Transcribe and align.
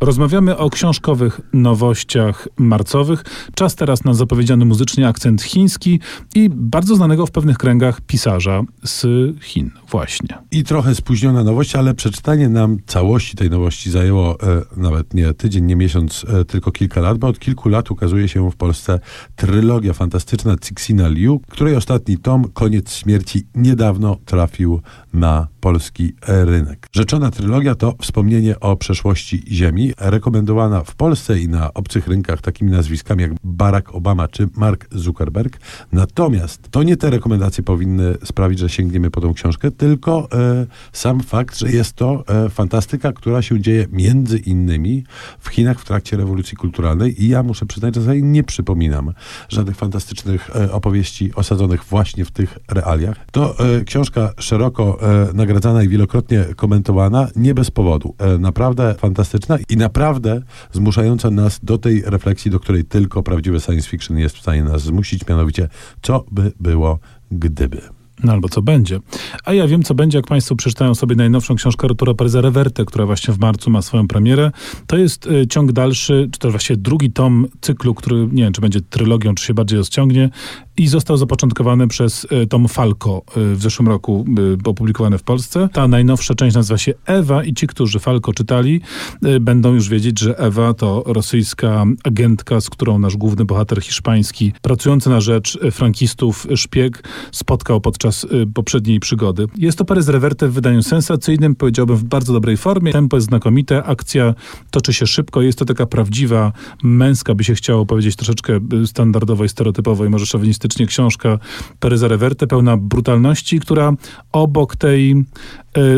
Rozmawiamy 0.00 0.56
o 0.56 0.70
książkowych 0.70 1.40
nowościach 1.52 2.48
marcowych. 2.58 3.24
Czas 3.54 3.74
teraz 3.74 4.04
na 4.04 4.14
zapowiedziany 4.14 4.64
muzycznie 4.64 5.08
akcent 5.08 5.42
chiński 5.42 6.00
i 6.34 6.50
bardzo 6.50 6.96
znanego 6.96 7.26
w 7.26 7.30
pewnych 7.30 7.58
kręgach 7.58 8.00
pisarza 8.00 8.62
z 8.82 9.06
Chin 9.40 9.70
właśnie. 9.90 10.28
I 10.50 10.64
trochę 10.64 10.94
spóźniona 10.94 11.44
nowość, 11.44 11.76
ale 11.76 11.94
przeczytanie 11.94 12.48
nam 12.48 12.78
całości 12.86 13.36
tej 13.36 13.50
nowości 13.50 13.90
zajęło 13.90 14.40
e, 14.40 14.62
nawet 14.76 15.14
nie 15.14 15.34
tydzień, 15.34 15.64
nie 15.64 15.76
miesiąc, 15.76 16.26
e, 16.28 16.44
tylko 16.44 16.72
kilka 16.72 17.00
lat, 17.00 17.18
bo 17.18 17.26
od 17.26 17.38
kilku 17.38 17.68
lat 17.68 17.90
ukazuje 17.90 18.28
się 18.28 18.50
w 18.50 18.56
Polsce 18.56 19.00
trylogia 19.36 19.92
fantastyczna 19.92 20.56
Cixina 20.56 21.08
Liu, 21.08 21.40
której 21.48 21.76
ostatni 21.76 22.18
tom, 22.18 22.44
Koniec 22.54 22.94
śmierci, 22.94 23.46
niedawno 23.54 24.16
trafił 24.24 24.80
na 25.12 25.48
polski 25.60 26.12
rynek. 26.26 26.88
Rzeczona 26.92 27.30
trylogia 27.30 27.74
to 27.74 27.94
wspomnienie 28.00 28.60
o 28.60 28.76
przeszłości 28.76 29.42
Ziemi, 29.48 29.75
rekomendowana 29.98 30.84
w 30.84 30.94
Polsce 30.94 31.40
i 31.40 31.48
na 31.48 31.74
obcych 31.74 32.08
rynkach 32.08 32.40
takimi 32.40 32.70
nazwiskami 32.70 33.22
jak 33.22 33.32
Barack 33.44 33.94
Obama 33.94 34.28
czy 34.28 34.48
Mark 34.56 34.86
Zuckerberg. 34.90 35.58
Natomiast 35.92 36.68
to 36.70 36.82
nie 36.82 36.96
te 36.96 37.10
rekomendacje 37.10 37.64
powinny 37.64 38.14
sprawić, 38.24 38.58
że 38.58 38.68
sięgniemy 38.68 39.10
po 39.10 39.20
tą 39.20 39.34
książkę, 39.34 39.70
tylko 39.70 40.28
e, 40.32 40.66
sam 40.92 41.20
fakt, 41.20 41.58
że 41.58 41.70
jest 41.70 41.92
to 41.92 42.24
e, 42.28 42.48
fantastyka, 42.48 43.12
która 43.12 43.42
się 43.42 43.60
dzieje 43.60 43.86
między 43.92 44.38
innymi 44.38 45.04
w 45.38 45.48
Chinach 45.48 45.80
w 45.80 45.84
trakcie 45.84 46.16
rewolucji 46.16 46.56
kulturalnej 46.56 47.24
i 47.24 47.28
ja 47.28 47.42
muszę 47.42 47.66
przyznać, 47.66 47.94
że 47.94 48.04
sobie 48.04 48.22
nie 48.22 48.44
przypominam 48.44 49.12
żadnych 49.48 49.76
fantastycznych 49.76 50.50
e, 50.56 50.72
opowieści 50.72 51.34
osadzonych 51.34 51.84
właśnie 51.84 52.24
w 52.24 52.30
tych 52.30 52.58
realiach. 52.68 53.16
To 53.32 53.58
e, 53.58 53.84
książka 53.84 54.32
szeroko 54.38 54.98
e, 55.02 55.32
nagradzana 55.34 55.82
i 55.82 55.88
wielokrotnie 55.88 56.44
komentowana, 56.56 57.28
nie 57.36 57.54
bez 57.54 57.70
powodu. 57.70 58.14
E, 58.18 58.38
naprawdę 58.38 58.94
fantastyczna 58.94 59.58
i 59.68 59.76
naprawdę 59.76 60.42
zmuszająca 60.72 61.30
nas 61.30 61.60
do 61.62 61.78
tej 61.78 62.02
refleksji, 62.06 62.50
do 62.50 62.60
której 62.60 62.84
tylko 62.84 63.22
prawdziwe 63.22 63.60
science 63.60 63.88
fiction 63.88 64.18
jest 64.18 64.36
w 64.36 64.40
stanie 64.40 64.64
nas 64.64 64.82
zmusić, 64.82 65.28
mianowicie 65.28 65.68
co 66.02 66.24
by 66.30 66.52
było 66.60 66.98
gdyby. 67.30 67.80
No 68.24 68.32
albo 68.32 68.48
co 68.48 68.62
będzie. 68.62 69.00
A 69.44 69.52
ja 69.52 69.66
wiem, 69.66 69.82
co 69.82 69.94
będzie, 69.94 70.18
jak 70.18 70.26
Państwo 70.26 70.56
przeczytają 70.56 70.94
sobie 70.94 71.16
najnowszą 71.16 71.54
książkę 71.54 71.86
Artura 71.86 72.14
Pereza 72.14 72.40
Reverte, 72.40 72.84
która 72.84 73.06
właśnie 73.06 73.34
w 73.34 73.38
marcu 73.38 73.70
ma 73.70 73.82
swoją 73.82 74.08
premierę. 74.08 74.50
To 74.86 74.96
jest 74.96 75.26
y, 75.26 75.46
ciąg 75.46 75.72
dalszy, 75.72 76.28
czy 76.32 76.38
to 76.38 76.50
właściwie 76.50 76.76
drugi 76.76 77.10
tom 77.10 77.46
cyklu, 77.60 77.94
który 77.94 78.28
nie 78.32 78.42
wiem, 78.42 78.52
czy 78.52 78.60
będzie 78.60 78.80
trylogią, 78.80 79.34
czy 79.34 79.44
się 79.44 79.54
bardziej 79.54 79.78
rozciągnie 79.78 80.30
i 80.76 80.86
został 80.88 81.16
zapoczątkowany 81.16 81.88
przez 81.88 82.26
y, 82.42 82.46
Tom 82.46 82.68
Falco 82.68 83.22
y, 83.36 83.54
w 83.54 83.62
zeszłym 83.62 83.88
roku, 83.88 84.24
y, 84.64 84.68
opublikowany 84.68 85.18
w 85.18 85.22
Polsce. 85.22 85.68
Ta 85.72 85.88
najnowsza 85.88 86.34
część 86.34 86.56
nazywa 86.56 86.78
się 86.78 86.94
Ewa 87.06 87.44
i 87.44 87.54
ci, 87.54 87.66
którzy 87.66 87.98
Falco 87.98 88.32
czytali, 88.32 88.80
y, 89.24 89.40
będą 89.40 89.74
już 89.74 89.88
wiedzieć, 89.88 90.20
że 90.20 90.38
Ewa 90.38 90.74
to 90.74 91.02
rosyjska 91.06 91.84
agentka, 92.04 92.60
z 92.60 92.70
którą 92.70 92.98
nasz 92.98 93.16
główny 93.16 93.44
bohater 93.44 93.82
hiszpański, 93.82 94.52
pracujący 94.62 95.10
na 95.10 95.20
rzecz 95.20 95.58
y, 95.64 95.70
frankistów 95.70 96.46
szpieg, 96.54 97.02
spotkał 97.32 97.80
podczas 97.80 98.05
y, 98.08 98.46
poprzedniej 98.54 99.00
przygody. 99.00 99.46
Jest 99.56 99.78
to 99.78 99.84
Perez 99.84 100.08
Reverte 100.08 100.48
w 100.48 100.52
wydaniu 100.52 100.82
sensacyjnym, 100.82 101.54
powiedziałbym 101.54 101.96
w 101.96 102.04
bardzo 102.04 102.32
dobrej 102.32 102.56
formie. 102.56 102.92
Tempo 102.92 103.16
jest 103.16 103.26
znakomite, 103.26 103.84
akcja 103.84 104.34
toczy 104.70 104.92
się 104.92 105.06
szybko, 105.06 105.42
jest 105.42 105.58
to 105.58 105.64
taka 105.64 105.86
prawdziwa, 105.86 106.52
męska, 106.82 107.34
by 107.34 107.44
się 107.44 107.54
chciało 107.54 107.86
powiedzieć, 107.86 108.16
troszeczkę 108.16 108.60
y, 108.82 108.86
standardowo 108.86 109.44
i 109.44 109.48
stereotypowo 109.48 110.04
i 110.04 110.08
może 110.08 110.26
szowinistycznie 110.26 110.86
książka 110.86 111.38
Pereza 111.80 112.08
Reverte, 112.08 112.46
pełna 112.46 112.76
brutalności, 112.76 113.60
która 113.60 113.92
obok 114.32 114.76
tej 114.76 115.24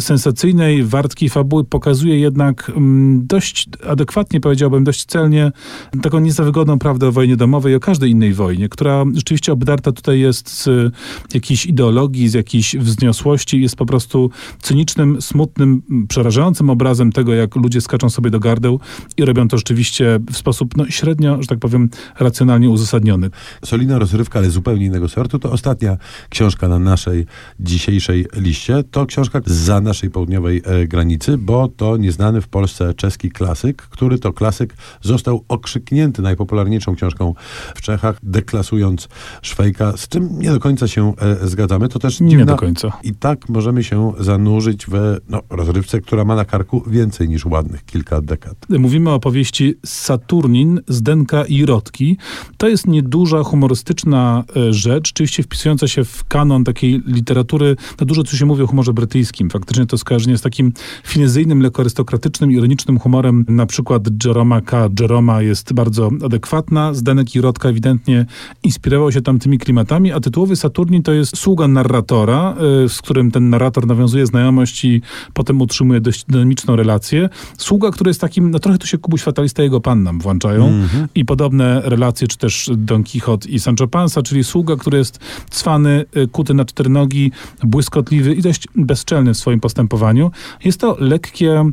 sensacyjnej, 0.00 0.84
wartkiej 0.84 1.28
fabuły 1.28 1.64
pokazuje 1.64 2.18
jednak 2.18 2.72
mm, 2.76 3.26
dość 3.26 3.68
adekwatnie, 3.88 4.40
powiedziałbym, 4.40 4.84
dość 4.84 5.04
celnie 5.04 5.52
taką 6.02 6.20
niezawygodną 6.20 6.78
prawdę 6.78 7.08
o 7.08 7.12
wojnie 7.12 7.36
domowej 7.36 7.74
o 7.74 7.80
każdej 7.80 8.10
innej 8.10 8.34
wojnie, 8.34 8.68
która 8.68 9.04
rzeczywiście 9.14 9.52
obdarta 9.52 9.92
tutaj 9.92 10.20
jest 10.20 10.48
z 10.48 10.92
jakiejś 11.34 11.66
ideologii, 11.66 12.28
z 12.28 12.34
jakiejś 12.34 12.76
wzniosłości, 12.76 13.60
jest 13.60 13.76
po 13.76 13.86
prostu 13.86 14.30
cynicznym, 14.62 15.22
smutnym, 15.22 15.82
przerażającym 16.08 16.70
obrazem 16.70 17.12
tego, 17.12 17.34
jak 17.34 17.56
ludzie 17.56 17.80
skaczą 17.80 18.10
sobie 18.10 18.30
do 18.30 18.40
gardeł 18.40 18.80
i 19.16 19.24
robią 19.24 19.48
to 19.48 19.56
rzeczywiście 19.56 20.20
w 20.32 20.36
sposób 20.36 20.76
no, 20.76 20.86
średnio, 20.90 21.42
że 21.42 21.48
tak 21.48 21.58
powiem, 21.58 21.90
racjonalnie 22.18 22.70
uzasadniony. 22.70 23.30
Solidna 23.64 23.98
rozrywka, 23.98 24.38
ale 24.38 24.50
zupełnie 24.50 24.86
innego 24.86 25.08
sortu. 25.08 25.38
To 25.38 25.52
ostatnia 25.52 25.96
książka 26.28 26.68
na 26.68 26.78
naszej 26.78 27.26
dzisiejszej 27.60 28.26
liście. 28.36 28.84
To 28.90 29.06
książka 29.06 29.40
za 29.64 29.80
naszej 29.80 30.10
południowej 30.10 30.62
e, 30.64 30.86
granicy, 30.86 31.38
bo 31.38 31.68
to 31.68 31.96
nieznany 31.96 32.40
w 32.40 32.48
Polsce 32.48 32.94
czeski 32.94 33.30
klasyk, 33.30 33.82
który 33.82 34.18
to 34.18 34.32
klasyk 34.32 34.74
został 35.00 35.44
okrzyknięty 35.48 36.22
najpopularniejszą 36.22 36.94
książką 36.94 37.34
w 37.74 37.80
Czechach, 37.80 38.18
deklasując 38.22 39.08
Szwejka, 39.42 39.96
z 39.96 40.08
czym 40.08 40.38
nie 40.38 40.50
do 40.50 40.60
końca 40.60 40.88
się 40.88 41.12
e, 41.18 41.48
zgadzamy. 41.48 41.88
To 41.88 41.98
też 41.98 42.20
Nie 42.20 42.30
dziwna... 42.30 42.44
do 42.44 42.56
końca. 42.56 42.92
I 43.02 43.14
tak 43.14 43.48
możemy 43.48 43.84
się 43.84 44.12
zanurzyć 44.18 44.86
w 44.86 45.16
no, 45.28 45.42
rozrywce, 45.50 46.00
która 46.00 46.24
ma 46.24 46.36
na 46.36 46.44
karku 46.44 46.84
więcej 46.86 47.28
niż 47.28 47.46
ładnych 47.46 47.84
kilka 47.84 48.20
dekad. 48.20 48.56
Mówimy 48.68 49.10
o 49.10 49.20
powieści 49.20 49.74
Saturnin, 49.86 50.80
Zdenka 50.88 51.44
i 51.44 51.66
Rotki. 51.66 52.18
To 52.56 52.68
jest 52.68 52.86
nieduża, 52.86 53.42
humorystyczna 53.42 54.44
e, 54.56 54.72
rzecz, 54.72 55.10
oczywiście 55.10 55.42
wpisująca 55.42 55.88
się 55.88 56.04
w 56.04 56.24
kanon 56.24 56.64
takiej 56.64 57.02
literatury. 57.06 57.76
No 58.00 58.06
dużo 58.06 58.24
co 58.24 58.36
się 58.36 58.46
mówi 58.46 58.62
o 58.62 58.66
humorze 58.66 58.92
brytyjskim. 58.92 59.50
Faktycznie 59.54 59.86
to 59.86 59.98
skojarzenie 59.98 60.38
z 60.38 60.42
takim 60.42 60.72
finezyjnym, 61.04 61.60
lekko 61.62 61.82
arystokratycznym, 61.82 62.52
ironicznym 62.52 62.98
humorem. 62.98 63.44
Na 63.48 63.66
przykład 63.66 64.02
Jeroma 64.24 64.60
K. 64.60 64.88
Jeroma 65.00 65.42
jest 65.42 65.72
bardzo 65.72 66.10
adekwatna. 66.24 66.94
Zdenek 66.94 67.34
i 67.34 67.40
Rotka 67.40 67.68
ewidentnie 67.68 68.26
inspirował 68.62 69.12
się 69.12 69.22
tamtymi 69.22 69.58
klimatami, 69.58 70.12
a 70.12 70.20
tytułowy 70.20 70.56
Saturnin 70.56 71.02
to 71.02 71.12
jest 71.12 71.36
sługa 71.36 71.68
narratora, 71.68 72.54
e, 72.84 72.88
z 72.88 73.02
którym 73.02 73.30
ten 73.30 73.50
narrator 73.50 73.86
nawiązuje 73.86 74.26
znajomość 74.26 74.84
i 74.84 75.02
potem 75.32 75.60
utrzymuje 75.60 76.00
dość 76.00 76.24
dynamiczną 76.28 76.76
relację. 76.76 77.28
Sługa, 77.58 77.90
który 77.90 78.10
jest 78.10 78.20
takim, 78.20 78.50
no 78.50 78.58
trochę 78.58 78.78
tu 78.78 78.86
się 78.86 78.98
Kubuś 78.98 79.22
Fatalista 79.22 79.62
i 79.62 79.66
jego 79.66 79.80
pan 79.80 80.02
nam 80.02 80.20
włączają 80.20 80.72
i 81.14 81.24
podobne 81.24 81.82
relacje, 81.84 82.28
czy 82.28 82.38
też 82.38 82.70
Don 82.76 83.04
Quixote 83.04 83.48
i 83.48 83.60
Sancho 83.60 83.88
Panza, 83.88 84.22
czyli 84.22 84.44
sługa, 84.44 84.76
który 84.76 84.98
jest 84.98 85.18
cwany, 85.50 86.04
y, 86.16 86.28
kuty 86.28 86.54
na 86.54 86.64
cztery 86.64 86.90
nogi, 86.90 87.32
błyskotliwy 87.64 88.34
i 88.34 88.42
dość 88.42 88.68
bezczelny 88.76 89.33
w 89.34 89.38
swoim 89.38 89.60
postępowaniu. 89.60 90.30
Jest 90.64 90.80
to 90.80 90.96
lekkie, 91.00 91.64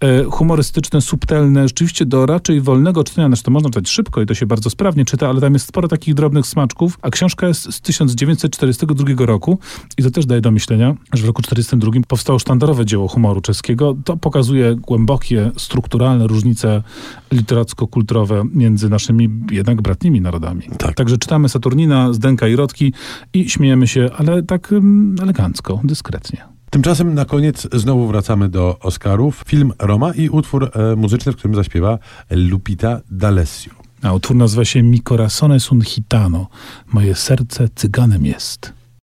e, 0.00 0.24
humorystyczne, 0.24 1.00
subtelne, 1.00 1.68
rzeczywiście 1.68 2.06
do 2.06 2.26
raczej 2.26 2.60
wolnego 2.60 3.04
czytania, 3.04 3.28
znaczy 3.28 3.42
to 3.42 3.50
można 3.50 3.70
czytać 3.70 3.88
szybko 3.88 4.22
i 4.22 4.26
to 4.26 4.34
się 4.34 4.46
bardzo 4.46 4.70
sprawnie 4.70 5.04
czyta, 5.04 5.28
ale 5.28 5.40
tam 5.40 5.52
jest 5.52 5.66
sporo 5.66 5.88
takich 5.88 6.14
drobnych 6.14 6.46
smaczków, 6.46 6.98
a 7.02 7.10
książka 7.10 7.48
jest 7.48 7.72
z 7.72 7.80
1942 7.80 9.26
roku 9.26 9.58
i 9.98 10.02
to 10.02 10.10
też 10.10 10.26
daje 10.26 10.40
do 10.40 10.50
myślenia, 10.50 10.94
że 11.12 11.22
w 11.22 11.26
roku 11.26 11.42
1942 11.42 12.06
powstało 12.08 12.38
sztandarowe 12.38 12.86
dzieło 12.86 13.08
humoru 13.08 13.40
czeskiego. 13.40 13.96
To 14.04 14.16
pokazuje 14.16 14.74
głębokie, 14.76 15.50
strukturalne 15.56 16.26
różnice 16.26 16.82
literacko-kulturowe 17.32 18.44
między 18.54 18.88
naszymi 18.88 19.30
jednak 19.50 19.82
bratnimi 19.82 20.20
narodami. 20.20 20.62
Tak. 20.78 20.94
Także 20.94 21.18
czytamy 21.18 21.48
Saturnina, 21.48 22.12
Zdenka 22.12 22.48
i 22.48 22.56
Rotki 22.56 22.92
i 23.34 23.50
śmiejemy 23.50 23.86
się, 23.86 24.10
ale 24.16 24.42
tak 24.42 24.72
mm, 24.72 25.16
elegancko, 25.22 25.80
dyskretnie. 25.84 26.57
Tymczasem 26.70 27.14
na 27.14 27.24
koniec 27.24 27.68
znowu 27.72 28.06
wracamy 28.06 28.48
do 28.48 28.78
Oscarów. 28.80 29.42
Film 29.46 29.72
Roma 29.78 30.14
i 30.14 30.28
utwór 30.28 30.70
e, 30.74 30.96
muzyczny, 30.96 31.32
w 31.32 31.36
którym 31.36 31.54
zaśpiewa 31.54 31.98
Lupita 32.30 33.00
D'Alessio. 33.12 33.70
A 34.02 34.12
utwór 34.12 34.36
nazywa 34.36 34.64
się 34.64 34.82
Mi 34.82 35.00
corazón 35.00 35.52
es 35.52 35.72
un 35.72 35.80
gitano. 35.80 36.46
Moje 36.92 37.14
serce 37.14 37.68
cyganem 37.74 38.26
jest. 38.26 38.77